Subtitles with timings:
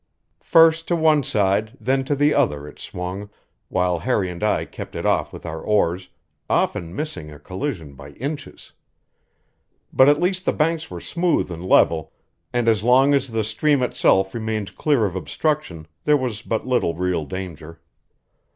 [0.41, 3.29] First to one side, then to the other, it swung,
[3.69, 6.09] while Harry and I kept it off with our oars,
[6.49, 8.73] often missing a collision by inches.
[9.93, 12.13] But at least the banks were smooth and level,
[12.51, 16.95] and as long as the stream itself remained clear of obstruction there was but little
[16.95, 17.79] real danger.